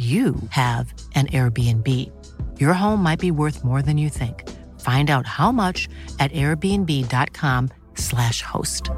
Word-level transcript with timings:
you 0.00 0.34
have 0.50 0.92
an 1.14 1.26
Airbnb. 1.26 2.10
Your 2.58 2.72
home 2.72 3.02
might 3.02 3.20
be 3.20 3.30
worth 3.30 3.62
more 3.64 3.82
than 3.82 3.98
you 3.98 4.08
think. 4.08 4.48
Find 4.78 5.10
out 5.10 5.26
how 5.26 5.52
much 5.52 5.90
at 6.18 6.32
airbnb.com/slash 6.32 8.42
host. 8.42 8.90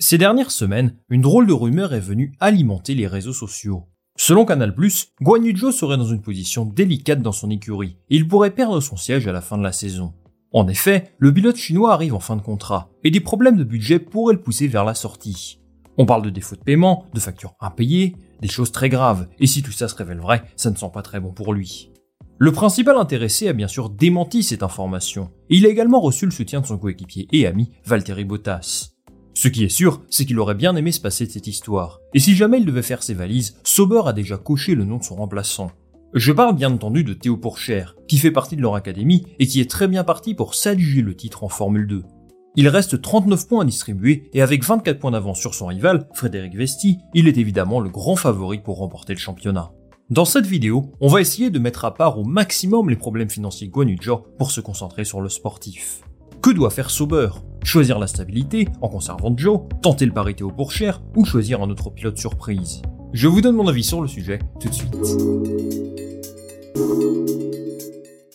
Ces 0.00 0.18
dernières 0.18 0.50
semaines, 0.50 0.96
une 1.10 1.20
drôle 1.20 1.46
de 1.46 1.52
rumeur 1.52 1.94
est 1.94 2.00
venue 2.00 2.34
alimenter 2.40 2.96
les 2.96 3.06
réseaux 3.06 3.32
sociaux. 3.32 3.84
Selon 4.16 4.44
Canal+, 4.44 4.74
Guan 5.20 5.44
Yu 5.44 5.56
Zhou 5.56 5.70
serait 5.70 5.96
dans 5.96 6.04
une 6.04 6.22
position 6.22 6.64
délicate 6.64 7.22
dans 7.22 7.30
son 7.30 7.50
écurie 7.50 7.98
et 8.10 8.16
il 8.16 8.26
pourrait 8.26 8.50
perdre 8.50 8.80
son 8.80 8.96
siège 8.96 9.28
à 9.28 9.32
la 9.32 9.40
fin 9.40 9.56
de 9.56 9.62
la 9.62 9.70
saison. 9.72 10.12
En 10.52 10.66
effet, 10.66 11.14
le 11.18 11.32
pilote 11.32 11.56
chinois 11.56 11.94
arrive 11.94 12.14
en 12.14 12.20
fin 12.20 12.36
de 12.36 12.42
contrat 12.42 12.90
et 13.04 13.10
des 13.10 13.20
problèmes 13.20 13.56
de 13.56 13.64
budget 13.64 14.00
pourraient 14.00 14.34
le 14.34 14.42
pousser 14.42 14.66
vers 14.66 14.84
la 14.84 14.94
sortie. 14.94 15.61
On 15.98 16.06
parle 16.06 16.22
de 16.22 16.30
défaut 16.30 16.56
de 16.56 16.62
paiement, 16.62 17.06
de 17.12 17.20
factures 17.20 17.54
impayées, 17.60 18.16
des 18.40 18.48
choses 18.48 18.72
très 18.72 18.88
graves, 18.88 19.28
et 19.38 19.46
si 19.46 19.62
tout 19.62 19.72
ça 19.72 19.88
se 19.88 19.94
révèle 19.94 20.20
vrai, 20.20 20.42
ça 20.56 20.70
ne 20.70 20.76
sent 20.76 20.90
pas 20.92 21.02
très 21.02 21.20
bon 21.20 21.32
pour 21.32 21.52
lui. 21.52 21.90
Le 22.38 22.50
principal 22.50 22.96
intéressé 22.96 23.48
a 23.48 23.52
bien 23.52 23.68
sûr 23.68 23.90
démenti 23.90 24.42
cette 24.42 24.62
information, 24.62 25.30
et 25.50 25.56
il 25.56 25.66
a 25.66 25.68
également 25.68 26.00
reçu 26.00 26.24
le 26.24 26.32
soutien 26.32 26.60
de 26.60 26.66
son 26.66 26.78
coéquipier 26.78 27.28
et 27.32 27.46
ami 27.46 27.70
Valtteri 27.84 28.24
Bottas. 28.24 28.88
Ce 29.34 29.48
qui 29.48 29.64
est 29.64 29.68
sûr, 29.68 30.02
c'est 30.10 30.24
qu'il 30.24 30.38
aurait 30.38 30.54
bien 30.54 30.74
aimé 30.76 30.92
se 30.92 31.00
passer 31.00 31.26
de 31.26 31.30
cette 31.30 31.46
histoire, 31.46 32.00
et 32.14 32.18
si 32.18 32.34
jamais 32.34 32.58
il 32.58 32.66
devait 32.66 32.82
faire 32.82 33.02
ses 33.02 33.14
valises, 33.14 33.58
Sauber 33.62 34.02
a 34.06 34.12
déjà 34.12 34.38
coché 34.38 34.74
le 34.74 34.84
nom 34.84 34.96
de 34.96 35.04
son 35.04 35.16
remplaçant. 35.16 35.70
Je 36.14 36.32
parle 36.32 36.56
bien 36.56 36.72
entendu 36.72 37.04
de 37.04 37.14
Théo 37.14 37.36
Pourchère, 37.36 37.96
qui 38.08 38.18
fait 38.18 38.30
partie 38.30 38.56
de 38.56 38.62
leur 38.62 38.74
académie 38.74 39.24
et 39.38 39.46
qui 39.46 39.60
est 39.60 39.70
très 39.70 39.88
bien 39.88 40.04
parti 40.04 40.34
pour 40.34 40.54
s'alléger 40.54 41.00
le 41.00 41.14
titre 41.14 41.44
en 41.44 41.48
Formule 41.48 41.86
2. 41.86 42.02
Il 42.54 42.68
reste 42.68 43.00
39 43.00 43.48
points 43.48 43.62
à 43.62 43.64
distribuer 43.64 44.28
et 44.34 44.42
avec 44.42 44.62
24 44.62 44.98
points 44.98 45.12
d'avance 45.12 45.40
sur 45.40 45.54
son 45.54 45.68
rival, 45.68 46.06
Frédéric 46.12 46.54
Vesti, 46.54 46.98
il 47.14 47.26
est 47.26 47.38
évidemment 47.38 47.80
le 47.80 47.88
grand 47.88 48.14
favori 48.14 48.58
pour 48.58 48.76
remporter 48.76 49.14
le 49.14 49.18
championnat. 49.18 49.72
Dans 50.10 50.26
cette 50.26 50.44
vidéo, 50.44 50.92
on 51.00 51.08
va 51.08 51.22
essayer 51.22 51.48
de 51.48 51.58
mettre 51.58 51.86
à 51.86 51.94
part 51.94 52.18
au 52.18 52.24
maximum 52.24 52.90
les 52.90 52.96
problèmes 52.96 53.30
financiers 53.30 53.68
Guanujo 53.68 54.26
pour 54.36 54.50
se 54.50 54.60
concentrer 54.60 55.06
sur 55.06 55.22
le 55.22 55.30
sportif. 55.30 56.02
Que 56.42 56.50
doit 56.50 56.68
faire 56.68 56.90
Sauber? 56.90 57.30
Choisir 57.64 57.98
la 57.98 58.06
stabilité 58.06 58.68
en 58.82 58.90
conservant 58.90 59.34
Joe, 59.34 59.60
tenter 59.80 60.04
le 60.04 60.12
parité 60.12 60.44
au 60.44 60.50
pour 60.50 60.72
cher 60.72 61.00
ou 61.16 61.24
choisir 61.24 61.62
un 61.62 61.70
autre 61.70 61.88
pilote 61.88 62.18
surprise? 62.18 62.82
Je 63.14 63.28
vous 63.28 63.40
donne 63.40 63.56
mon 63.56 63.68
avis 63.68 63.84
sur 63.84 64.02
le 64.02 64.08
sujet 64.08 64.40
tout 64.60 64.68
de 64.68 64.74
suite. 64.74 64.94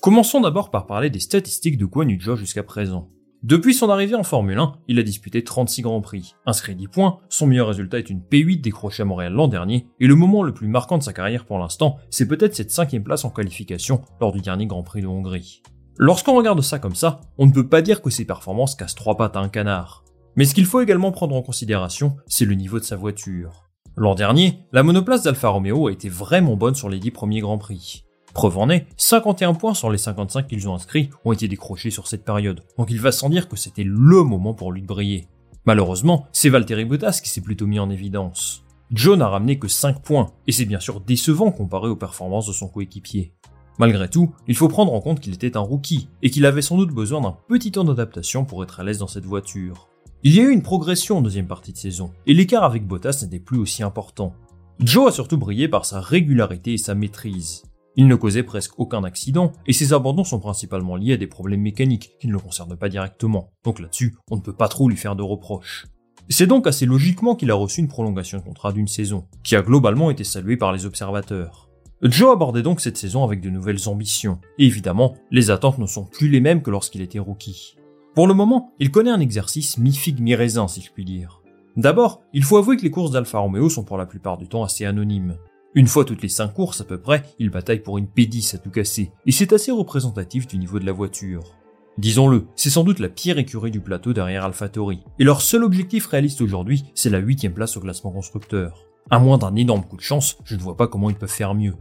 Commençons 0.02 0.42
d'abord 0.42 0.72
par 0.72 0.88
parler 0.88 1.12
des 1.12 1.20
statistiques 1.20 1.78
de 1.78 1.86
Guanujo 1.86 2.36
jusqu'à 2.36 2.64
présent. 2.64 3.10
Depuis 3.44 3.76
son 3.76 3.90
arrivée 3.90 4.16
en 4.16 4.24
Formule 4.24 4.58
1, 4.58 4.74
il 4.88 4.98
a 4.98 5.04
disputé 5.04 5.44
36 5.44 5.84
Grands 5.84 6.02
Prix, 6.02 6.34
inscrit 6.48 6.76
10 6.76 6.88
points, 6.88 7.20
son 7.30 7.46
meilleur 7.46 7.68
résultat 7.68 8.00
est 8.00 8.10
une 8.10 8.22
P8 8.22 8.62
décrochée 8.62 9.04
à 9.04 9.06
Montréal 9.06 9.34
l'an 9.34 9.48
dernier, 9.48 9.88
et 10.00 10.08
le 10.08 10.16
moment 10.16 10.42
le 10.42 10.56
plus 10.56 10.68
marquant 10.68 10.98
de 10.98 11.04
sa 11.04 11.14
carrière 11.14 11.46
pour 11.46 11.60
l'instant, 11.60 11.98
c'est 12.10 12.28
peut-être 12.28 12.56
cette 12.56 12.72
cinquième 12.72 13.04
place 13.04 13.26
en 13.26 13.30
qualification 13.30 14.02
lors 14.20 14.32
du 14.32 14.42
dernier 14.42 14.66
Grand 14.66 14.82
Prix 14.82 15.02
de 15.02 15.08
Hongrie. 15.08 15.62
Lorsqu'on 16.00 16.36
regarde 16.36 16.62
ça 16.62 16.80
comme 16.80 16.96
ça, 16.96 17.22
on 17.38 17.46
ne 17.46 17.52
peut 17.52 17.68
pas 17.68 17.84
dire 17.84 18.02
que 18.02 18.10
ses 18.10 18.26
performances 18.26 18.76
cassent 18.76 18.96
trois 18.96 19.18
pattes 19.18 19.36
à 19.36 19.40
un 19.40 19.50
canard. 19.50 20.04
Mais 20.36 20.46
ce 20.46 20.56
qu'il 20.56 20.66
faut 20.66 20.82
également 20.82 21.12
prendre 21.12 21.36
en 21.36 21.44
considération, 21.44 22.18
c'est 22.26 22.46
le 22.46 22.56
niveau 22.56 22.80
de 22.80 22.86
sa 22.86 22.96
voiture. 22.96 23.70
L'an 23.96 24.16
dernier, 24.16 24.60
la 24.72 24.84
monoplace 24.84 25.24
d'Alfa 25.24 25.50
Romeo 25.50 25.88
a 25.88 25.92
été 25.92 26.10
vraiment 26.10 26.56
bonne 26.56 26.76
sur 26.76 26.90
les 26.90 27.00
10 27.00 27.12
premiers 27.12 27.42
Grands 27.42 27.58
Prix. 27.58 28.04
Preuve 28.38 28.60
en 28.60 28.70
est, 28.70 28.86
51 28.98 29.56
points 29.56 29.74
sur 29.74 29.90
les 29.90 29.98
55 29.98 30.46
qu'ils 30.46 30.70
ont 30.70 30.76
inscrits 30.76 31.10
ont 31.26 31.32
été 31.32 31.48
décrochés 31.48 31.90
sur 31.90 32.06
cette 32.06 32.24
période, 32.24 32.62
donc 32.78 32.92
il 32.92 33.02
va 33.02 33.12
sans 33.12 33.30
dire 33.30 33.50
que 33.50 33.56
c'était 33.58 33.84
LE 33.84 34.22
moment 34.22 34.54
pour 34.54 34.72
lui 34.72 34.84
de 34.84 34.86
briller. 34.86 35.28
Malheureusement, 35.66 36.28
c'est 36.34 36.50
Valtteri 36.50 36.86
Bottas 36.86 37.20
qui 37.24 37.32
s'est 37.32 37.42
plutôt 37.42 37.66
mis 37.66 37.80
en 37.80 37.90
évidence. 37.90 38.64
Joe 38.92 39.18
n'a 39.18 39.28
ramené 39.28 39.58
que 39.58 39.68
5 39.68 40.04
points, 40.04 40.34
et 40.46 40.52
c'est 40.52 40.66
bien 40.66 40.80
sûr 40.80 41.02
décevant 41.02 41.50
comparé 41.50 41.88
aux 41.90 41.96
performances 41.96 42.46
de 42.46 42.54
son 42.54 42.68
coéquipier. 42.68 43.34
Malgré 43.80 44.08
tout, 44.08 44.32
il 44.48 44.56
faut 44.56 44.68
prendre 44.68 44.94
en 44.94 45.02
compte 45.02 45.20
qu'il 45.20 45.34
était 45.34 45.58
un 45.58 45.62
rookie, 45.62 46.08
et 46.22 46.30
qu'il 46.30 46.46
avait 46.46 46.62
sans 46.62 46.78
doute 46.78 46.94
besoin 46.94 47.22
d'un 47.22 47.36
petit 47.48 47.72
temps 47.72 47.86
d'adaptation 47.86 48.46
pour 48.46 48.62
être 48.62 48.80
à 48.80 48.84
l'aise 48.84 49.00
dans 49.00 49.08
cette 49.08 49.26
voiture. 49.26 49.90
Il 50.22 50.36
y 50.36 50.42
a 50.42 50.44
eu 50.44 50.52
une 50.52 50.62
progression 50.62 51.18
en 51.18 51.22
deuxième 51.24 51.48
partie 51.48 51.74
de 51.74 51.78
saison, 51.78 52.12
et 52.28 52.36
l'écart 52.36 52.66
avec 52.66 52.86
Bottas 52.86 53.22
n'était 53.24 53.40
plus 53.40 53.58
aussi 53.58 53.82
important. 53.82 54.36
Joe 54.80 55.08
a 55.08 55.12
surtout 55.12 55.40
brillé 55.40 55.68
par 55.68 55.86
sa 55.86 56.02
régularité 56.02 56.74
et 56.74 56.78
sa 56.78 56.94
maîtrise. 56.94 57.64
Il 58.00 58.08
ne 58.08 58.16
causait 58.16 58.44
presque 58.44 58.80
aucun 58.80 59.04
accident, 59.04 59.52
et 59.66 59.74
ses 59.74 59.92
abandons 59.92 60.24
sont 60.24 60.40
principalement 60.40 60.96
liés 60.96 61.14
à 61.14 61.18
des 61.18 61.26
problèmes 61.26 61.62
mécaniques 61.62 62.12
qui 62.20 62.28
ne 62.28 62.34
le 62.34 62.40
concernent 62.40 62.78
pas 62.78 62.90
directement, 62.90 63.50
donc 63.64 63.80
là-dessus, 63.80 64.16
on 64.30 64.36
ne 64.36 64.42
peut 64.42 64.54
pas 64.54 64.68
trop 64.68 64.88
lui 64.88 64.96
faire 64.96 65.16
de 65.16 65.24
reproches. 65.24 65.88
C'est 66.30 66.46
donc 66.46 66.68
assez 66.68 66.86
logiquement 66.86 67.36
qu'il 67.36 67.50
a 67.50 67.56
reçu 67.56 67.80
une 67.80 67.88
prolongation 67.88 68.38
de 68.38 68.44
contrat 68.44 68.72
d'une 68.72 68.88
saison, 68.88 69.26
qui 69.44 69.56
a 69.56 69.64
globalement 69.64 70.12
été 70.12 70.24
saluée 70.24 70.58
par 70.58 70.74
les 70.74 70.86
observateurs. 70.86 71.70
Joe 72.04 72.32
abordait 72.32 72.62
donc 72.62 72.82
cette 72.82 72.98
saison 72.98 73.24
avec 73.24 73.42
de 73.42 73.50
nouvelles 73.50 73.90
ambitions, 73.90 74.40
et 74.60 74.68
évidemment, 74.68 75.16
les 75.32 75.50
attentes 75.50 75.80
ne 75.80 75.88
sont 75.88 76.06
plus 76.06 76.30
les 76.30 76.40
mêmes 76.40 76.62
que 76.62 76.70
lorsqu'il 76.70 77.02
était 77.02 77.18
rookie. 77.18 77.78
Pour 78.14 78.28
le 78.28 78.36
moment, 78.36 78.74
il 78.80 78.92
connaît 78.92 79.10
un 79.10 79.20
exercice 79.20 79.80
mi-figue 79.80 80.20
mi-raisin 80.20 80.68
si 80.68 80.82
je 80.82 80.92
puis 80.92 81.06
dire. 81.06 81.42
D'abord, 81.78 82.22
il 82.34 82.44
faut 82.44 82.58
avouer 82.58 82.78
que 82.78 82.84
les 82.84 82.92
courses 82.92 83.12
d'Alfa 83.12 83.40
Romeo 83.40 83.70
sont 83.70 83.84
pour 83.84 83.98
la 83.98 84.06
plupart 84.06 84.38
du 84.38 84.48
temps 84.48 84.64
assez 84.64 84.86
anonymes. 84.86 85.38
Une 85.76 85.88
fois 85.88 86.06
toutes 86.06 86.22
les 86.22 86.30
5 86.30 86.54
courses 86.54 86.82
à 86.82 86.86
peu 86.86 87.00
près, 87.00 87.24
il 87.40 87.50
bataille 87.50 87.82
pour 87.82 87.98
une 87.98 88.08
P10 88.08 88.56
à 88.56 88.58
tout 88.58 88.72
casser, 88.72 89.12
et 89.26 89.32
c'est 89.32 89.54
assez 89.54 89.72
représentatif 89.72 90.48
du 90.48 90.58
niveau 90.58 90.80
de 90.80 90.86
la 90.86 90.92
voiture. 90.92 91.54
Disons-le, 91.98 92.48
c'est 92.56 92.70
sans 92.70 92.84
doute 92.84 93.00
la 93.00 93.10
pire 93.10 93.38
écurie 93.38 93.72
du 93.72 93.80
plateau 93.80 94.14
derrière 94.14 94.46
AlphaTauri, 94.46 95.04
et 95.20 95.24
leur 95.24 95.42
seul 95.42 95.64
objectif 95.64 96.08
réaliste 96.08 96.42
aujourd'hui, 96.42 96.86
c'est 96.96 97.10
la 97.10 97.20
8 97.20 97.50
place 97.50 97.76
au 97.76 97.82
classement 97.82 98.12
constructeur. 98.12 98.86
À 99.10 99.20
moins 99.20 99.38
d'un 99.38 99.56
énorme 99.56 99.84
coup 99.84 99.98
de 99.98 100.02
chance, 100.02 100.38
je 100.46 100.56
ne 100.56 100.62
vois 100.62 100.78
pas 100.78 100.88
comment 100.88 101.10
ils 101.10 101.16
peuvent 101.16 101.30
faire 101.30 101.56
mieux. 101.56 101.76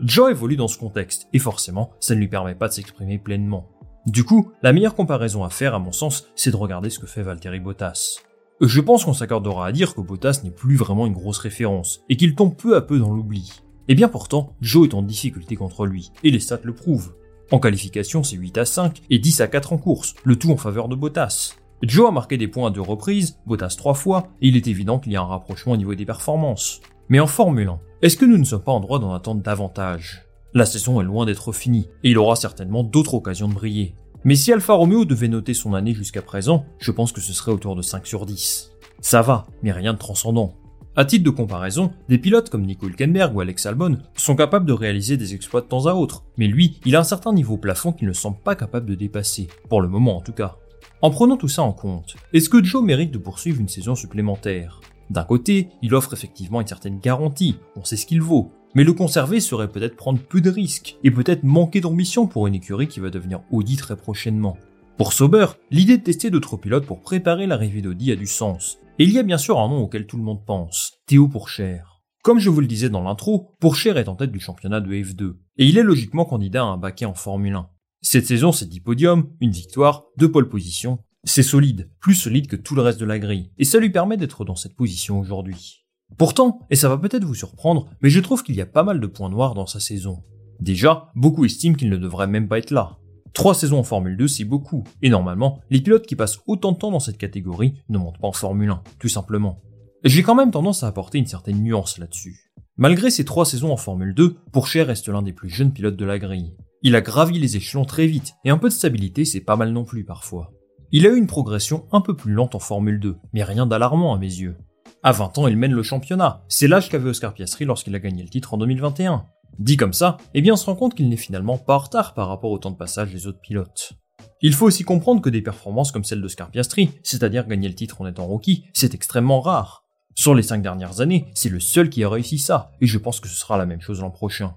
Joe 0.00 0.30
évolue 0.30 0.56
dans 0.56 0.68
ce 0.68 0.78
contexte, 0.78 1.28
et 1.32 1.38
forcément, 1.38 1.90
ça 2.00 2.14
ne 2.14 2.20
lui 2.20 2.28
permet 2.28 2.54
pas 2.54 2.68
de 2.68 2.72
s'exprimer 2.72 3.18
pleinement. 3.18 3.68
Du 4.06 4.24
coup, 4.24 4.50
la 4.62 4.72
meilleure 4.72 4.94
comparaison 4.94 5.44
à 5.44 5.50
faire, 5.50 5.74
à 5.74 5.78
mon 5.78 5.92
sens, 5.92 6.26
c'est 6.34 6.50
de 6.50 6.56
regarder 6.56 6.90
ce 6.90 6.98
que 6.98 7.06
fait 7.06 7.22
Valtteri 7.22 7.60
Bottas. 7.60 8.18
Je 8.64 8.80
pense 8.80 9.04
qu'on 9.04 9.12
s'accordera 9.12 9.66
à 9.66 9.72
dire 9.72 9.92
que 9.92 10.00
Bottas 10.00 10.42
n'est 10.44 10.52
plus 10.52 10.76
vraiment 10.76 11.06
une 11.06 11.14
grosse 11.14 11.38
référence, 11.38 12.04
et 12.08 12.16
qu'il 12.16 12.36
tombe 12.36 12.54
peu 12.54 12.76
à 12.76 12.80
peu 12.80 12.96
dans 13.00 13.12
l'oubli. 13.12 13.60
Et 13.88 13.96
bien 13.96 14.06
pourtant, 14.06 14.54
Joe 14.60 14.86
est 14.86 14.94
en 14.94 15.02
difficulté 15.02 15.56
contre 15.56 15.84
lui, 15.84 16.12
et 16.22 16.30
les 16.30 16.38
stats 16.38 16.60
le 16.62 16.72
prouvent. 16.72 17.12
En 17.50 17.58
qualification, 17.58 18.22
c'est 18.22 18.36
8 18.36 18.58
à 18.58 18.64
5 18.64 19.02
et 19.10 19.18
10 19.18 19.40
à 19.40 19.48
4 19.48 19.72
en 19.72 19.78
course, 19.78 20.14
le 20.22 20.36
tout 20.36 20.52
en 20.52 20.56
faveur 20.56 20.86
de 20.86 20.94
Bottas. 20.94 21.56
Joe 21.82 22.08
a 22.08 22.12
marqué 22.12 22.36
des 22.36 22.46
points 22.46 22.68
à 22.68 22.70
deux 22.70 22.80
reprises, 22.80 23.36
Bottas 23.46 23.74
trois 23.76 23.94
fois, 23.94 24.28
et 24.40 24.46
il 24.46 24.56
est 24.56 24.68
évident 24.68 25.00
qu'il 25.00 25.10
y 25.10 25.16
a 25.16 25.22
un 25.22 25.26
rapprochement 25.26 25.72
au 25.72 25.76
niveau 25.76 25.96
des 25.96 26.06
performances. 26.06 26.80
Mais 27.08 27.18
en 27.18 27.26
Formule 27.26 27.66
1, 27.66 27.80
est-ce 28.02 28.16
que 28.16 28.24
nous 28.24 28.38
ne 28.38 28.44
sommes 28.44 28.62
pas 28.62 28.70
en 28.70 28.78
droit 28.78 29.00
d'en 29.00 29.12
attendre 29.12 29.42
davantage? 29.42 30.22
La 30.54 30.66
saison 30.66 31.00
est 31.00 31.04
loin 31.04 31.26
d'être 31.26 31.50
finie, 31.50 31.88
et 32.04 32.10
il 32.10 32.18
aura 32.18 32.36
certainement 32.36 32.84
d'autres 32.84 33.14
occasions 33.14 33.48
de 33.48 33.54
briller. 33.54 33.96
Mais 34.24 34.36
si 34.36 34.52
Alfa 34.52 34.74
Romeo 34.74 35.04
devait 35.04 35.28
noter 35.28 35.52
son 35.52 35.74
année 35.74 35.94
jusqu'à 35.94 36.22
présent, 36.22 36.64
je 36.78 36.92
pense 36.92 37.10
que 37.10 37.20
ce 37.20 37.32
serait 37.32 37.50
autour 37.50 37.74
de 37.74 37.82
5 37.82 38.06
sur 38.06 38.24
10. 38.24 38.70
Ça 39.00 39.20
va, 39.20 39.46
mais 39.62 39.72
rien 39.72 39.94
de 39.94 39.98
transcendant. 39.98 40.54
À 40.94 41.04
titre 41.04 41.24
de 41.24 41.30
comparaison, 41.30 41.90
des 42.08 42.18
pilotes 42.18 42.50
comme 42.50 42.64
Nico 42.64 42.86
Hülkenberg 42.86 43.34
ou 43.34 43.40
Alex 43.40 43.66
Albon 43.66 43.98
sont 44.14 44.36
capables 44.36 44.66
de 44.66 44.72
réaliser 44.72 45.16
des 45.16 45.34
exploits 45.34 45.62
de 45.62 45.66
temps 45.66 45.86
à 45.86 45.94
autre, 45.94 46.22
mais 46.36 46.46
lui, 46.46 46.78
il 46.84 46.94
a 46.94 47.00
un 47.00 47.04
certain 47.04 47.32
niveau 47.32 47.56
plafond 47.56 47.92
qu'il 47.92 48.06
ne 48.06 48.12
semble 48.12 48.36
pas 48.38 48.54
capable 48.54 48.86
de 48.86 48.94
dépasser, 48.94 49.48
pour 49.68 49.80
le 49.80 49.88
moment 49.88 50.18
en 50.18 50.20
tout 50.20 50.32
cas. 50.32 50.56
En 51.00 51.10
prenant 51.10 51.36
tout 51.36 51.48
ça 51.48 51.62
en 51.62 51.72
compte, 51.72 52.14
est-ce 52.32 52.48
que 52.48 52.62
Joe 52.62 52.84
mérite 52.84 53.10
de 53.10 53.18
poursuivre 53.18 53.60
une 53.60 53.68
saison 53.68 53.96
supplémentaire? 53.96 54.80
D'un 55.10 55.24
côté, 55.24 55.68
il 55.82 55.94
offre 55.94 56.12
effectivement 56.12 56.60
une 56.60 56.66
certaine 56.66 57.00
garantie, 57.00 57.56
on 57.74 57.84
sait 57.84 57.96
ce 57.96 58.06
qu'il 58.06 58.22
vaut, 58.22 58.52
mais 58.74 58.84
le 58.84 58.92
conserver 58.92 59.40
serait 59.40 59.70
peut-être 59.70 59.96
prendre 59.96 60.20
peu 60.20 60.40
de 60.40 60.50
risques, 60.50 60.96
et 61.04 61.10
peut-être 61.10 61.44
manquer 61.44 61.80
d'ambition 61.80 62.26
pour 62.26 62.46
une 62.46 62.54
écurie 62.54 62.88
qui 62.88 63.00
va 63.00 63.10
devenir 63.10 63.40
Audi 63.50 63.76
très 63.76 63.96
prochainement. 63.96 64.56
Pour 64.98 65.12
Sauber, 65.12 65.46
l'idée 65.70 65.98
de 65.98 66.02
tester 66.02 66.30
d'autres 66.30 66.56
pilotes 66.56 66.86
pour 66.86 67.00
préparer 67.00 67.46
l'arrivée 67.46 67.82
d'Audi 67.82 68.12
a 68.12 68.16
du 68.16 68.26
sens, 68.26 68.78
et 68.98 69.04
il 69.04 69.12
y 69.12 69.18
a 69.18 69.22
bien 69.22 69.38
sûr 69.38 69.58
un 69.58 69.68
nom 69.68 69.82
auquel 69.82 70.06
tout 70.06 70.16
le 70.16 70.22
monde 70.22 70.44
pense, 70.44 70.92
Théo 71.06 71.28
Pourchère. 71.28 72.00
Comme 72.22 72.38
je 72.38 72.50
vous 72.50 72.60
le 72.60 72.66
disais 72.66 72.88
dans 72.88 73.02
l'intro, 73.02 73.50
Pourchère 73.58 73.98
est 73.98 74.08
en 74.08 74.14
tête 74.14 74.30
du 74.30 74.38
championnat 74.38 74.80
de 74.80 74.92
F2, 74.92 75.34
et 75.58 75.66
il 75.66 75.78
est 75.78 75.82
logiquement 75.82 76.24
candidat 76.24 76.62
à 76.62 76.66
un 76.66 76.76
baquet 76.76 77.04
en 77.04 77.14
Formule 77.14 77.54
1. 77.54 77.68
Cette 78.00 78.26
saison, 78.26 78.52
c'est 78.52 78.68
10 78.68 78.80
podiums, 78.80 79.28
une 79.40 79.50
victoire, 79.50 80.04
deux 80.18 80.30
pole 80.30 80.48
positions. 80.48 80.98
C'est 81.24 81.42
solide, 81.42 81.88
plus 82.00 82.14
solide 82.14 82.48
que 82.48 82.56
tout 82.56 82.74
le 82.74 82.82
reste 82.82 83.00
de 83.00 83.04
la 83.04 83.18
grille, 83.18 83.50
et 83.58 83.64
ça 83.64 83.78
lui 83.78 83.90
permet 83.90 84.16
d'être 84.16 84.44
dans 84.44 84.56
cette 84.56 84.76
position 84.76 85.18
aujourd'hui. 85.18 85.81
Pourtant, 86.18 86.60
et 86.70 86.76
ça 86.76 86.88
va 86.88 86.98
peut-être 86.98 87.24
vous 87.24 87.34
surprendre, 87.34 87.88
mais 88.00 88.10
je 88.10 88.20
trouve 88.20 88.42
qu'il 88.42 88.56
y 88.56 88.60
a 88.60 88.66
pas 88.66 88.82
mal 88.82 89.00
de 89.00 89.06
points 89.06 89.30
noirs 89.30 89.54
dans 89.54 89.66
sa 89.66 89.80
saison. 89.80 90.22
Déjà, 90.60 91.10
beaucoup 91.14 91.44
estiment 91.44 91.74
qu'il 91.74 91.90
ne 91.90 91.96
devrait 91.96 92.26
même 92.26 92.48
pas 92.48 92.58
être 92.58 92.70
là. 92.70 92.98
Trois 93.32 93.54
saisons 93.54 93.78
en 93.78 93.82
Formule 93.82 94.16
2, 94.16 94.28
c'est 94.28 94.44
beaucoup, 94.44 94.84
et 95.00 95.08
normalement, 95.08 95.60
les 95.70 95.80
pilotes 95.80 96.06
qui 96.06 96.16
passent 96.16 96.40
autant 96.46 96.72
de 96.72 96.76
temps 96.76 96.90
dans 96.90 97.00
cette 97.00 97.18
catégorie 97.18 97.74
ne 97.88 97.98
montent 97.98 98.20
pas 98.20 98.28
en 98.28 98.32
Formule 98.32 98.70
1, 98.70 98.82
tout 98.98 99.08
simplement. 99.08 99.60
J'ai 100.04 100.22
quand 100.22 100.34
même 100.34 100.50
tendance 100.50 100.82
à 100.82 100.88
apporter 100.88 101.18
une 101.18 101.26
certaine 101.26 101.62
nuance 101.62 101.98
là-dessus. 101.98 102.52
Malgré 102.76 103.10
ces 103.10 103.24
trois 103.24 103.46
saisons 103.46 103.72
en 103.72 103.76
Formule 103.76 104.14
2, 104.14 104.36
Pourchaire 104.52 104.88
reste 104.88 105.08
l'un 105.08 105.22
des 105.22 105.32
plus 105.32 105.48
jeunes 105.48 105.72
pilotes 105.72 105.96
de 105.96 106.04
la 106.04 106.18
grille. 106.18 106.54
Il 106.82 106.96
a 106.96 107.00
gravi 107.00 107.38
les 107.38 107.56
échelons 107.56 107.84
très 107.84 108.06
vite, 108.06 108.34
et 108.44 108.50
un 108.50 108.58
peu 108.58 108.68
de 108.68 108.74
stabilité 108.74 109.24
c'est 109.24 109.40
pas 109.40 109.56
mal 109.56 109.72
non 109.72 109.84
plus 109.84 110.04
parfois. 110.04 110.52
Il 110.90 111.06
a 111.06 111.10
eu 111.10 111.16
une 111.16 111.26
progression 111.26 111.86
un 111.92 112.02
peu 112.02 112.14
plus 112.14 112.32
lente 112.32 112.54
en 112.54 112.58
Formule 112.58 113.00
2, 113.00 113.16
mais 113.32 113.44
rien 113.44 113.66
d'alarmant 113.66 114.14
à 114.14 114.18
mes 114.18 114.26
yeux. 114.26 114.56
À 115.04 115.10
20 115.10 115.38
ans, 115.38 115.48
il 115.48 115.56
mène 115.56 115.72
le 115.72 115.82
championnat. 115.82 116.44
C'est 116.46 116.68
l'âge 116.68 116.88
qu'avait 116.88 117.10
Oscar 117.10 117.34
Piastri 117.34 117.64
lorsqu'il 117.64 117.94
a 117.96 117.98
gagné 117.98 118.22
le 118.22 118.28
titre 118.28 118.54
en 118.54 118.56
2021. 118.56 119.26
Dit 119.58 119.76
comme 119.76 119.92
ça, 119.92 120.16
eh 120.32 120.40
bien 120.40 120.52
on 120.52 120.56
se 120.56 120.66
rend 120.66 120.76
compte 120.76 120.94
qu'il 120.94 121.08
n'est 121.08 121.16
finalement 121.16 121.58
pas 121.58 121.74
en 121.74 121.78
retard 121.78 122.14
par 122.14 122.28
rapport 122.28 122.52
au 122.52 122.58
temps 122.58 122.70
de 122.70 122.76
passage 122.76 123.12
des 123.12 123.26
autres 123.26 123.40
pilotes. 123.40 123.94
Il 124.42 124.54
faut 124.54 124.66
aussi 124.66 124.84
comprendre 124.84 125.20
que 125.20 125.28
des 125.28 125.42
performances 125.42 125.90
comme 125.90 126.04
celle 126.04 126.22
d'Oscar 126.22 126.52
Piastri, 126.52 126.90
c'est-à-dire 127.02 127.48
gagner 127.48 127.68
le 127.68 127.74
titre 127.74 128.00
en 128.00 128.06
étant 128.06 128.26
rookie, 128.26 128.64
c'est 128.74 128.94
extrêmement 128.94 129.40
rare. 129.40 129.82
Sur 130.14 130.36
les 130.36 130.44
5 130.44 130.62
dernières 130.62 131.00
années, 131.00 131.26
c'est 131.34 131.48
le 131.48 131.58
seul 131.58 131.90
qui 131.90 132.04
a 132.04 132.08
réussi 132.08 132.38
ça, 132.38 132.70
et 132.80 132.86
je 132.86 132.98
pense 132.98 133.18
que 133.18 133.28
ce 133.28 133.34
sera 133.34 133.58
la 133.58 133.66
même 133.66 133.80
chose 133.80 134.00
l'an 134.02 134.10
prochain. 134.10 134.54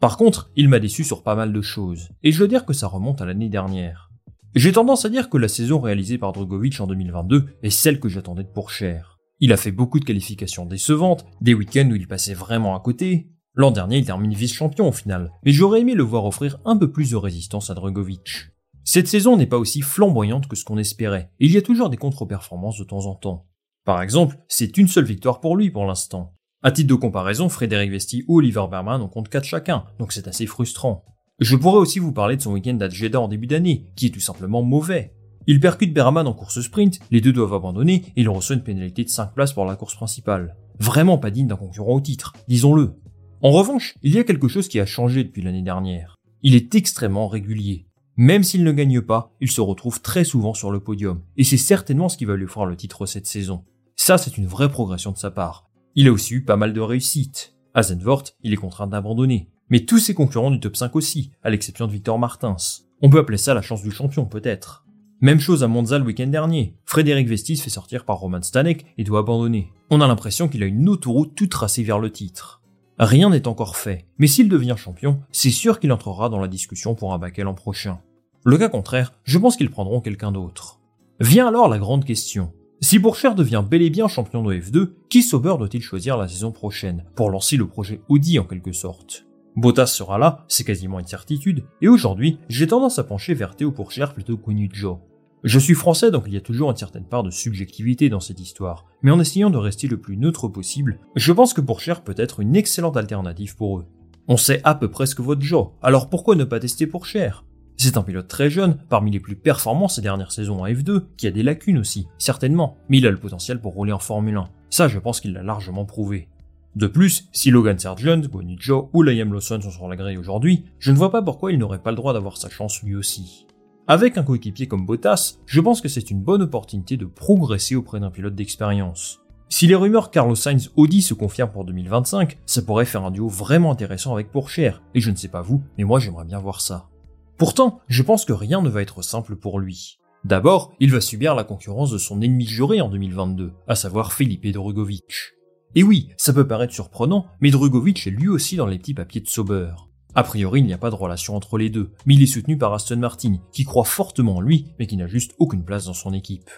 Par 0.00 0.16
contre, 0.16 0.50
il 0.56 0.70
m'a 0.70 0.78
déçu 0.78 1.04
sur 1.04 1.22
pas 1.22 1.34
mal 1.34 1.52
de 1.52 1.62
choses, 1.62 2.08
et 2.22 2.32
je 2.32 2.38
veux 2.38 2.48
dire 2.48 2.64
que 2.64 2.72
ça 2.72 2.86
remonte 2.86 3.20
à 3.20 3.26
l'année 3.26 3.50
dernière. 3.50 4.10
J'ai 4.54 4.72
tendance 4.72 5.04
à 5.04 5.10
dire 5.10 5.28
que 5.28 5.36
la 5.36 5.48
saison 5.48 5.78
réalisée 5.78 6.16
par 6.16 6.32
Drogovic 6.32 6.80
en 6.80 6.86
2022 6.86 7.58
est 7.62 7.70
celle 7.70 8.00
que 8.00 8.08
j'attendais 8.08 8.44
de 8.44 8.48
pour 8.48 8.70
cher. 8.70 9.13
Il 9.40 9.52
a 9.52 9.56
fait 9.56 9.72
beaucoup 9.72 9.98
de 9.98 10.04
qualifications 10.04 10.64
décevantes, 10.64 11.26
des 11.40 11.54
week-ends 11.54 11.90
où 11.90 11.96
il 11.96 12.06
passait 12.06 12.34
vraiment 12.34 12.76
à 12.76 12.80
côté. 12.80 13.30
L'an 13.54 13.72
dernier, 13.72 13.98
il 13.98 14.04
termine 14.04 14.32
vice-champion 14.32 14.88
au 14.88 14.92
final, 14.92 15.32
mais 15.44 15.52
j'aurais 15.52 15.80
aimé 15.80 15.94
le 15.94 16.02
voir 16.02 16.24
offrir 16.24 16.58
un 16.64 16.76
peu 16.76 16.90
plus 16.90 17.10
de 17.10 17.16
résistance 17.16 17.70
à 17.70 17.74
Drogovic. 17.74 18.50
Cette 18.84 19.08
saison 19.08 19.36
n'est 19.36 19.46
pas 19.46 19.58
aussi 19.58 19.80
flamboyante 19.80 20.46
que 20.46 20.56
ce 20.56 20.64
qu'on 20.64 20.78
espérait, 20.78 21.30
et 21.40 21.46
il 21.46 21.52
y 21.52 21.56
a 21.56 21.62
toujours 21.62 21.90
des 21.90 21.96
contre-performances 21.96 22.78
de 22.78 22.84
temps 22.84 23.06
en 23.06 23.14
temps. 23.14 23.46
Par 23.84 24.02
exemple, 24.02 24.36
c'est 24.48 24.76
une 24.76 24.88
seule 24.88 25.04
victoire 25.04 25.40
pour 25.40 25.56
lui 25.56 25.70
pour 25.70 25.84
l'instant. 25.84 26.34
À 26.62 26.70
titre 26.70 26.88
de 26.88 26.94
comparaison, 26.94 27.48
Frédéric 27.48 27.90
Vesti 27.90 28.24
ou 28.28 28.38
Oliver 28.38 28.66
Berman 28.70 29.02
en 29.02 29.08
comptent 29.08 29.28
4 29.28 29.44
chacun, 29.44 29.84
donc 29.98 30.12
c'est 30.12 30.28
assez 30.28 30.46
frustrant. 30.46 31.04
Je 31.40 31.56
pourrais 31.56 31.78
aussi 31.78 31.98
vous 31.98 32.12
parler 32.12 32.36
de 32.36 32.42
son 32.42 32.52
week-end 32.52 32.78
à 32.80 33.18
en 33.18 33.28
début 33.28 33.46
d'année, 33.46 33.90
qui 33.96 34.06
est 34.06 34.10
tout 34.10 34.20
simplement 34.20 34.62
mauvais. 34.62 35.14
Il 35.46 35.60
percute 35.60 35.92
Berman 35.92 36.26
en 36.26 36.32
course 36.32 36.60
sprint, 36.60 37.00
les 37.10 37.20
deux 37.20 37.32
doivent 37.32 37.54
abandonner 37.54 38.04
et 38.16 38.22
il 38.22 38.28
reçoit 38.28 38.56
une 38.56 38.62
pénalité 38.62 39.04
de 39.04 39.10
5 39.10 39.34
places 39.34 39.52
pour 39.52 39.64
la 39.64 39.76
course 39.76 39.94
principale. 39.94 40.56
Vraiment 40.80 41.18
pas 41.18 41.30
digne 41.30 41.46
d'un 41.46 41.56
concurrent 41.56 41.94
au 41.94 42.00
titre, 42.00 42.32
disons-le. 42.48 42.94
En 43.42 43.50
revanche, 43.50 43.94
il 44.02 44.14
y 44.14 44.18
a 44.18 44.24
quelque 44.24 44.48
chose 44.48 44.68
qui 44.68 44.80
a 44.80 44.86
changé 44.86 45.22
depuis 45.22 45.42
l'année 45.42 45.62
dernière. 45.62 46.16
Il 46.42 46.54
est 46.54 46.74
extrêmement 46.74 47.28
régulier. 47.28 47.86
Même 48.16 48.42
s'il 48.42 48.64
ne 48.64 48.72
gagne 48.72 49.00
pas, 49.00 49.32
il 49.40 49.50
se 49.50 49.60
retrouve 49.60 50.00
très 50.00 50.24
souvent 50.24 50.54
sur 50.54 50.70
le 50.70 50.80
podium, 50.80 51.20
et 51.36 51.44
c'est 51.44 51.56
certainement 51.56 52.08
ce 52.08 52.16
qui 52.16 52.24
va 52.24 52.36
lui 52.36 52.48
faire 52.48 52.64
le 52.64 52.76
titre 52.76 53.06
cette 53.06 53.26
saison. 53.26 53.64
Ça, 53.96 54.18
c'est 54.18 54.38
une 54.38 54.46
vraie 54.46 54.70
progression 54.70 55.12
de 55.12 55.18
sa 55.18 55.30
part. 55.30 55.68
Il 55.94 56.08
a 56.08 56.12
aussi 56.12 56.34
eu 56.34 56.44
pas 56.44 56.56
mal 56.56 56.72
de 56.72 56.80
réussites. 56.80 57.54
À 57.74 57.82
Zandvoort, 57.82 58.24
il 58.42 58.52
est 58.52 58.56
contraint 58.56 58.86
d'abandonner. 58.86 59.50
Mais 59.68 59.84
tous 59.84 59.98
ses 59.98 60.14
concurrents 60.14 60.50
du 60.50 60.60
top 60.60 60.76
5 60.76 60.94
aussi, 60.96 61.32
à 61.42 61.50
l'exception 61.50 61.86
de 61.86 61.92
Victor 61.92 62.18
Martins. 62.18 62.56
On 63.02 63.10
peut 63.10 63.18
appeler 63.18 63.38
ça 63.38 63.54
la 63.54 63.62
chance 63.62 63.82
du 63.82 63.90
champion, 63.90 64.26
peut-être. 64.26 64.83
Même 65.20 65.40
chose 65.40 65.62
à 65.62 65.68
Monza 65.68 65.98
le 65.98 66.04
week-end 66.04 66.26
dernier. 66.26 66.74
Frédéric 66.84 67.28
Vestis 67.28 67.56
fait 67.56 67.70
sortir 67.70 68.04
par 68.04 68.18
Roman 68.18 68.42
Stanek 68.42 68.84
et 68.98 69.04
doit 69.04 69.20
abandonner. 69.20 69.72
On 69.90 70.00
a 70.00 70.06
l'impression 70.06 70.48
qu'il 70.48 70.62
a 70.62 70.66
une 70.66 70.88
autoroute 70.88 71.34
toute 71.34 71.50
tracée 71.50 71.82
vers 71.82 71.98
le 71.98 72.10
titre. 72.10 72.62
Rien 72.98 73.30
n'est 73.30 73.48
encore 73.48 73.76
fait, 73.76 74.06
mais 74.18 74.26
s'il 74.26 74.48
devient 74.48 74.76
champion, 74.76 75.20
c'est 75.32 75.50
sûr 75.50 75.80
qu'il 75.80 75.92
entrera 75.92 76.28
dans 76.28 76.40
la 76.40 76.48
discussion 76.48 76.94
pour 76.94 77.12
un 77.12 77.18
baquet 77.18 77.42
l'an 77.42 77.54
prochain. 77.54 78.00
Le 78.44 78.58
cas 78.58 78.68
contraire, 78.68 79.14
je 79.24 79.38
pense 79.38 79.56
qu'ils 79.56 79.70
prendront 79.70 80.00
quelqu'un 80.00 80.30
d'autre. 80.30 80.80
Vient 81.20 81.48
alors 81.48 81.68
la 81.68 81.78
grande 81.78 82.04
question. 82.04 82.52
Si 82.80 82.98
Pourchère 82.98 83.34
devient 83.34 83.64
bel 83.68 83.82
et 83.82 83.90
bien 83.90 84.08
champion 84.08 84.42
de 84.42 84.54
F2, 84.54 84.90
qui 85.08 85.22
Sauber 85.22 85.54
doit-il 85.58 85.80
choisir 85.80 86.16
la 86.16 86.28
saison 86.28 86.52
prochaine 86.52 87.04
pour 87.14 87.30
lancer 87.30 87.56
le 87.56 87.66
projet 87.66 88.00
Audi 88.08 88.38
en 88.38 88.44
quelque 88.44 88.72
sorte? 88.72 89.26
Bottas 89.56 89.86
sera 89.86 90.18
là, 90.18 90.44
c'est 90.48 90.64
quasiment 90.64 90.98
une 90.98 91.06
certitude, 91.06 91.64
et 91.80 91.86
aujourd'hui, 91.86 92.38
j'ai 92.48 92.66
tendance 92.66 92.98
à 92.98 93.04
pencher 93.04 93.34
vers 93.34 93.54
Théo 93.54 93.70
Pourchère 93.70 94.12
plutôt 94.12 94.40
Joe. 94.72 94.98
Je 95.44 95.58
suis 95.58 95.74
français 95.74 96.10
donc 96.10 96.24
il 96.26 96.34
y 96.34 96.38
a 96.38 96.40
toujours 96.40 96.70
une 96.70 96.76
certaine 96.76 97.04
part 97.04 97.22
de 97.22 97.30
subjectivité 97.30 98.08
dans 98.08 98.18
cette 98.18 98.40
histoire, 98.40 98.86
mais 99.02 99.10
en 99.10 99.20
essayant 99.20 99.50
de 99.50 99.58
rester 99.58 99.86
le 99.86 100.00
plus 100.00 100.16
neutre 100.16 100.48
possible, 100.48 100.98
je 101.14 101.32
pense 101.32 101.54
que 101.54 101.60
Pourchère 101.60 102.02
peut 102.02 102.14
être 102.16 102.40
une 102.40 102.56
excellente 102.56 102.96
alternative 102.96 103.54
pour 103.54 103.78
eux. 103.78 103.86
On 104.26 104.36
sait 104.36 104.60
à 104.64 104.74
peu 104.74 104.90
près 104.90 105.06
ce 105.06 105.14
que 105.14 105.22
votre 105.22 105.42
Joe, 105.42 105.68
alors 105.82 106.08
pourquoi 106.10 106.34
ne 106.34 106.44
pas 106.44 106.60
tester 106.60 106.86
Pourchère 106.86 107.44
c'est 107.76 107.96
un 107.96 108.02
pilote 108.02 108.28
très 108.28 108.50
jeune, 108.50 108.78
parmi 108.88 109.10
les 109.10 109.18
plus 109.18 109.34
performants 109.34 109.88
ces 109.88 110.00
dernières 110.00 110.30
saisons 110.32 110.62
en 110.62 110.66
F2, 110.66 111.02
qui 111.16 111.26
a 111.26 111.32
des 111.32 111.42
lacunes 111.42 111.78
aussi, 111.78 112.06
certainement, 112.18 112.76
mais 112.88 112.98
il 112.98 113.06
a 113.06 113.10
le 113.10 113.18
potentiel 113.18 113.60
pour 113.60 113.74
rouler 113.74 113.92
en 113.92 113.98
Formule 113.98 114.36
1. 114.36 114.44
Ça, 114.70 114.88
je 114.88 114.98
pense 114.98 115.20
qu'il 115.20 115.32
l'a 115.32 115.42
largement 115.42 115.84
prouvé. 115.84 116.28
De 116.76 116.88
plus, 116.88 117.28
si 117.30 117.52
Logan 117.52 117.78
Sargent, 117.78 118.22
Zhou 118.60 118.90
ou 118.92 119.02
Liam 119.02 119.32
Lawson 119.32 119.60
sont 119.60 119.70
sur 119.70 119.88
la 119.88 119.94
grille 119.94 120.16
aujourd'hui, 120.16 120.64
je 120.80 120.90
ne 120.90 120.96
vois 120.96 121.12
pas 121.12 121.22
pourquoi 121.22 121.52
il 121.52 121.58
n'aurait 121.58 121.82
pas 121.82 121.92
le 121.92 121.96
droit 121.96 122.12
d'avoir 122.12 122.36
sa 122.36 122.50
chance 122.50 122.82
lui 122.82 122.96
aussi. 122.96 123.46
Avec 123.86 124.18
un 124.18 124.24
coéquipier 124.24 124.66
comme 124.66 124.86
Bottas, 124.86 125.36
je 125.46 125.60
pense 125.60 125.80
que 125.80 125.88
c'est 125.88 126.10
une 126.10 126.22
bonne 126.22 126.42
opportunité 126.42 126.96
de 126.96 127.04
progresser 127.04 127.76
auprès 127.76 128.00
d'un 128.00 128.10
pilote 128.10 128.34
d'expérience. 128.34 129.20
Si 129.50 129.68
les 129.68 129.76
rumeurs 129.76 130.10
Carlos 130.10 130.34
Sainz 130.34 130.72
Audi 130.74 131.00
se 131.00 131.14
confirment 131.14 131.52
pour 131.52 131.64
2025, 131.64 132.38
ça 132.44 132.62
pourrait 132.62 132.86
faire 132.86 133.04
un 133.04 133.12
duo 133.12 133.28
vraiment 133.28 133.70
intéressant 133.70 134.12
avec 134.12 134.32
Pourchère, 134.32 134.82
et 134.94 135.00
je 135.00 135.10
ne 135.12 135.16
sais 135.16 135.28
pas 135.28 135.42
vous, 135.42 135.62
mais 135.78 135.84
moi 135.84 136.00
j'aimerais 136.00 136.24
bien 136.24 136.40
voir 136.40 136.60
ça. 136.60 136.88
Pourtant, 137.36 137.80
je 137.86 138.02
pense 138.02 138.24
que 138.24 138.32
rien 138.32 138.62
ne 138.62 138.68
va 138.68 138.82
être 138.82 139.02
simple 139.02 139.36
pour 139.36 139.60
lui. 139.60 140.00
D'abord, 140.24 140.72
il 140.80 140.90
va 140.90 141.00
subir 141.00 141.34
la 141.34 141.44
concurrence 141.44 141.90
de 141.90 141.98
son 141.98 142.20
ennemi 142.20 142.46
juré 142.46 142.80
en 142.80 142.88
2022, 142.88 143.52
à 143.68 143.74
savoir 143.74 144.12
Felipe 144.12 144.50
Drugovic. 144.50 145.34
Et 145.76 145.82
oui, 145.82 146.10
ça 146.16 146.32
peut 146.32 146.46
paraître 146.46 146.72
surprenant, 146.72 147.26
mais 147.40 147.50
Drugovic 147.50 148.06
est 148.06 148.10
lui 148.10 148.28
aussi 148.28 148.56
dans 148.56 148.66
les 148.66 148.78
petits 148.78 148.94
papiers 148.94 149.20
de 149.20 149.28
Sauber. 149.28 149.72
A 150.14 150.22
priori, 150.22 150.60
il 150.60 150.66
n'y 150.66 150.72
a 150.72 150.78
pas 150.78 150.90
de 150.90 150.94
relation 150.94 151.34
entre 151.34 151.58
les 151.58 151.70
deux, 151.70 151.90
mais 152.06 152.14
il 152.14 152.22
est 152.22 152.26
soutenu 152.26 152.56
par 152.56 152.72
Aston 152.72 152.98
Martin, 152.98 153.38
qui 153.52 153.64
croit 153.64 153.84
fortement 153.84 154.36
en 154.36 154.40
lui, 154.40 154.66
mais 154.78 154.86
qui 154.86 154.96
n'a 154.96 155.08
juste 155.08 155.34
aucune 155.38 155.64
place 155.64 155.86
dans 155.86 155.94
son 155.94 156.14
équipe. 156.14 156.50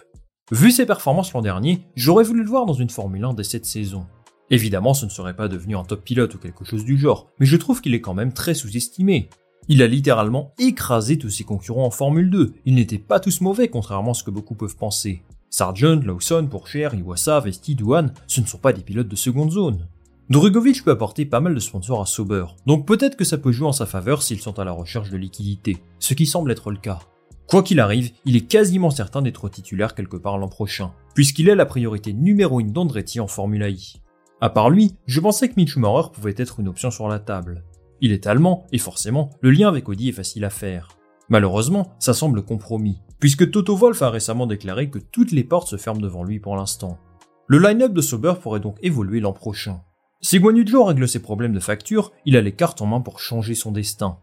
Vu 0.51 0.69
ses 0.69 0.85
performances 0.85 1.33
l'an 1.33 1.41
dernier, 1.41 1.87
j'aurais 1.95 2.23
voulu 2.23 2.43
le 2.43 2.49
voir 2.49 2.67
dans 2.67 2.73
une 2.73 2.91
Formule 2.91 3.25
1 3.25 3.33
dès 3.33 3.43
cette 3.43 3.65
saison. 3.65 4.05
Évidemment, 4.51 4.93
ce 4.93 5.05
ne 5.05 5.11
serait 5.11 5.35
pas 5.35 5.47
devenu 5.47 5.75
un 5.75 5.83
top 5.83 6.03
pilote 6.03 6.35
ou 6.35 6.37
quelque 6.37 6.63
chose 6.63 6.85
du 6.85 6.97
genre, 6.97 7.31
mais 7.39 7.47
je 7.47 7.57
trouve 7.57 7.81
qu'il 7.81 7.95
est 7.95 8.01
quand 8.01 8.13
même 8.13 8.33
très 8.33 8.53
sous-estimé. 8.53 9.29
Il 9.67 9.81
a 9.81 9.87
littéralement 9.87 10.53
écrasé 10.59 11.17
tous 11.17 11.31
ses 11.31 11.43
concurrents 11.43 11.85
en 11.85 11.91
Formule 11.91 12.29
2. 12.29 12.53
Ils 12.65 12.75
n'étaient 12.75 12.99
pas 12.99 13.19
tous 13.19 13.41
mauvais, 13.41 13.67
contrairement 13.67 14.11
à 14.11 14.13
ce 14.13 14.23
que 14.23 14.31
beaucoup 14.31 14.55
peuvent 14.55 14.77
penser. 14.77 15.23
Sargent, 15.49 16.01
Lawson, 16.03 16.47
Pourchère, 16.49 16.93
Iwasa, 16.93 17.39
Vesti, 17.39 17.75
Douane, 17.75 18.13
ce 18.27 18.41
ne 18.41 18.45
sont 18.45 18.57
pas 18.57 18.73
des 18.73 18.81
pilotes 18.81 19.07
de 19.07 19.15
seconde 19.15 19.51
zone. 19.51 19.87
Drugovic 20.29 20.83
peut 20.83 20.91
apporter 20.91 21.25
pas 21.25 21.39
mal 21.39 21.55
de 21.55 21.59
sponsors 21.59 22.01
à 22.01 22.05
Sauber, 22.05 22.45
donc 22.65 22.85
peut-être 22.85 23.15
que 23.15 23.23
ça 23.23 23.37
peut 23.37 23.53
jouer 23.53 23.67
en 23.67 23.71
sa 23.71 23.85
faveur 23.85 24.21
s'ils 24.21 24.41
sont 24.41 24.59
à 24.59 24.65
la 24.65 24.73
recherche 24.73 25.09
de 25.09 25.15
liquidité, 25.15 25.77
ce 25.99 26.13
qui 26.13 26.25
semble 26.25 26.51
être 26.51 26.69
le 26.69 26.77
cas. 26.77 26.99
Quoi 27.47 27.63
qu'il 27.63 27.79
arrive, 27.79 28.11
il 28.25 28.35
est 28.35 28.45
quasiment 28.45 28.89
certain 28.89 29.21
d'être 29.21 29.47
titulaire 29.47 29.95
quelque 29.95 30.17
part 30.17 30.37
l'an 30.37 30.49
prochain, 30.49 30.91
puisqu'il 31.15 31.47
est 31.47 31.55
la 31.55 31.65
priorité 31.65 32.11
numéro 32.11 32.59
1 32.59 32.65
d'Andretti 32.65 33.21
en 33.21 33.27
Formula 33.27 33.69
I. 33.69 34.01
À 34.41 34.49
part 34.49 34.69
lui, 34.69 34.95
je 35.05 35.21
pensais 35.21 35.47
que 35.47 35.53
Mitch 35.55 35.71
Schumacher 35.71 36.09
pouvait 36.11 36.35
être 36.35 36.59
une 36.59 36.67
option 36.67 36.91
sur 36.91 37.07
la 37.07 37.19
table. 37.19 37.63
Il 38.01 38.11
est 38.11 38.27
allemand, 38.27 38.67
et 38.73 38.77
forcément, 38.79 39.29
le 39.39 39.51
lien 39.51 39.69
avec 39.69 39.87
Audi 39.87 40.09
est 40.09 40.11
facile 40.11 40.43
à 40.43 40.49
faire. 40.49 40.89
Malheureusement, 41.29 41.95
ça 41.99 42.13
semble 42.13 42.43
compromis, 42.43 42.99
puisque 43.19 43.49
Toto 43.51 43.75
Wolff 43.75 44.01
a 44.01 44.09
récemment 44.09 44.47
déclaré 44.47 44.89
que 44.89 44.99
toutes 44.99 45.31
les 45.31 45.43
portes 45.43 45.69
se 45.69 45.77
ferment 45.77 46.01
devant 46.01 46.23
lui 46.23 46.39
pour 46.39 46.55
l'instant. 46.55 46.97
Le 47.47 47.59
line-up 47.59 47.93
de 47.93 48.01
Sauber 48.01 48.33
pourrait 48.41 48.59
donc 48.59 48.77
évoluer 48.81 49.19
l'an 49.19 49.33
prochain. 49.33 49.81
Si 50.21 50.39
Guanyujo 50.39 50.83
règle 50.83 51.07
ses 51.07 51.21
problèmes 51.21 51.53
de 51.53 51.59
facture, 51.59 52.11
il 52.25 52.35
a 52.35 52.41
les 52.41 52.51
cartes 52.53 52.81
en 52.81 52.87
main 52.87 53.01
pour 53.01 53.19
changer 53.19 53.55
son 53.55 53.71
destin. 53.71 54.17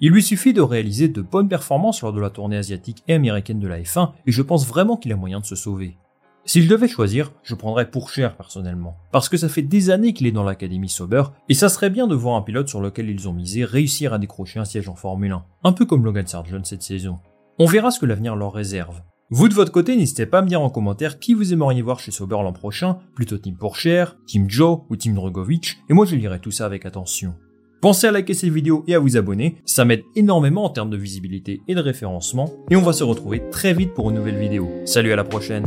Il 0.00 0.12
lui 0.12 0.22
suffit 0.22 0.52
de 0.52 0.60
réaliser 0.60 1.08
de 1.08 1.22
bonnes 1.22 1.48
performances 1.48 2.02
lors 2.02 2.12
de 2.12 2.20
la 2.20 2.30
tournée 2.30 2.56
asiatique 2.56 3.02
et 3.08 3.14
américaine 3.14 3.58
de 3.58 3.66
la 3.66 3.80
F1 3.80 4.12
et 4.26 4.32
je 4.32 4.42
pense 4.42 4.66
vraiment 4.66 4.96
qu'il 4.96 5.12
a 5.12 5.16
moyen 5.16 5.40
de 5.40 5.46
se 5.46 5.56
sauver. 5.56 5.96
Si 6.44 6.62
je 6.62 6.68
devais 6.70 6.88
choisir, 6.88 7.32
je 7.42 7.54
prendrais 7.54 7.90
pour 7.90 8.08
cher 8.08 8.34
personnellement, 8.34 8.96
parce 9.12 9.28
que 9.28 9.36
ça 9.36 9.50
fait 9.50 9.60
des 9.60 9.90
années 9.90 10.14
qu'il 10.14 10.26
est 10.26 10.32
dans 10.32 10.44
l'académie 10.44 10.88
Sauber, 10.88 11.24
et 11.50 11.54
ça 11.54 11.68
serait 11.68 11.90
bien 11.90 12.06
de 12.06 12.14
voir 12.14 12.36
un 12.36 12.42
pilote 12.42 12.68
sur 12.68 12.80
lequel 12.80 13.10
ils 13.10 13.28
ont 13.28 13.34
misé 13.34 13.66
réussir 13.66 14.14
à 14.14 14.18
décrocher 14.18 14.58
un 14.58 14.64
siège 14.64 14.88
en 14.88 14.94
Formule 14.94 15.32
1, 15.32 15.44
un 15.64 15.72
peu 15.72 15.84
comme 15.84 16.06
Logan 16.06 16.26
Sargent 16.26 16.64
cette 16.64 16.82
saison. 16.82 17.18
On 17.60 17.66
verra 17.66 17.90
ce 17.90 17.98
que 17.98 18.06
l'avenir 18.06 18.36
leur 18.36 18.52
réserve. 18.52 19.02
Vous 19.30 19.48
de 19.48 19.54
votre 19.54 19.72
côté, 19.72 19.96
n'hésitez 19.96 20.26
pas 20.26 20.38
à 20.38 20.42
me 20.42 20.48
dire 20.48 20.62
en 20.62 20.70
commentaire 20.70 21.18
qui 21.18 21.34
vous 21.34 21.52
aimeriez 21.52 21.82
voir 21.82 21.98
chez 21.98 22.12
Sauber 22.12 22.36
l'an 22.36 22.52
prochain, 22.52 22.98
plutôt 23.16 23.36
Team 23.36 23.56
Pourchère, 23.56 24.16
Team 24.28 24.48
Joe 24.48 24.82
ou 24.88 24.94
Team 24.94 25.14
Drogovic, 25.14 25.78
et 25.90 25.92
moi 25.92 26.06
je 26.06 26.14
lirai 26.14 26.38
tout 26.38 26.52
ça 26.52 26.66
avec 26.66 26.86
attention. 26.86 27.34
Pensez 27.80 28.06
à 28.06 28.12
liker 28.12 28.32
cette 28.32 28.52
vidéo 28.52 28.84
et 28.86 28.94
à 28.94 29.00
vous 29.00 29.16
abonner, 29.16 29.56
ça 29.64 29.84
m'aide 29.84 30.04
énormément 30.14 30.64
en 30.64 30.70
termes 30.70 30.90
de 30.90 30.96
visibilité 30.96 31.60
et 31.66 31.74
de 31.74 31.80
référencement, 31.80 32.48
et 32.70 32.76
on 32.76 32.82
va 32.82 32.92
se 32.92 33.02
retrouver 33.02 33.42
très 33.50 33.74
vite 33.74 33.92
pour 33.92 34.08
une 34.10 34.16
nouvelle 34.16 34.38
vidéo. 34.38 34.70
Salut 34.84 35.12
à 35.12 35.16
la 35.16 35.24
prochaine 35.24 35.66